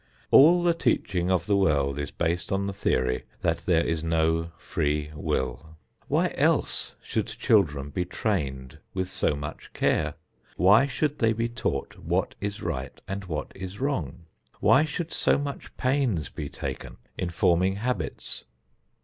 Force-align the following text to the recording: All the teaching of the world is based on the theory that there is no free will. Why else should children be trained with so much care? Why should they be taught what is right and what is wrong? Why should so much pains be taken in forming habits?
All 0.31 0.63
the 0.63 0.73
teaching 0.73 1.29
of 1.29 1.45
the 1.45 1.55
world 1.55 1.99
is 1.99 2.09
based 2.09 2.51
on 2.51 2.65
the 2.65 2.73
theory 2.73 3.25
that 3.41 3.59
there 3.59 3.85
is 3.85 4.03
no 4.03 4.49
free 4.57 5.11
will. 5.13 5.77
Why 6.07 6.31
else 6.35 6.95
should 7.03 7.27
children 7.27 7.91
be 7.91 8.03
trained 8.05 8.79
with 8.95 9.09
so 9.09 9.35
much 9.35 9.71
care? 9.73 10.15
Why 10.57 10.87
should 10.87 11.19
they 11.19 11.33
be 11.33 11.47
taught 11.49 11.99
what 11.99 12.33
is 12.41 12.63
right 12.63 12.99
and 13.07 13.25
what 13.25 13.51
is 13.53 13.79
wrong? 13.79 14.25
Why 14.59 14.85
should 14.85 15.13
so 15.13 15.37
much 15.37 15.77
pains 15.77 16.29
be 16.31 16.49
taken 16.49 16.97
in 17.15 17.29
forming 17.29 17.75
habits? 17.75 18.45